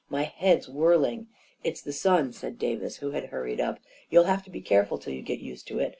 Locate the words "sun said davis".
1.93-2.95